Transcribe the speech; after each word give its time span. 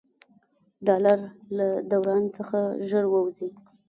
ډالر 0.87 1.19
له 1.57 1.67
دوران 1.91 2.23
څخه 2.37 2.57
ژر 2.89 3.05
ووځي. 3.09 3.49